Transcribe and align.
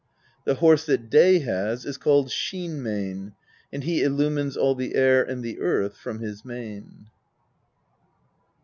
The 0.45 0.55
horse 0.55 0.87
that 0.87 1.11
Day 1.11 1.37
has 1.41 1.85
is 1.85 1.99
called 1.99 2.31
Sheen 2.31 2.81
Mane, 2.81 3.33
and 3.71 3.83
he 3.83 4.01
illumines 4.01 4.57
all 4.57 4.73
the 4.73 4.95
air 4.95 5.21
and 5.21 5.43
the 5.43 5.59
earth 5.59 5.95
from 5.95 6.17
his 6.21 6.43
mane." 6.43 7.11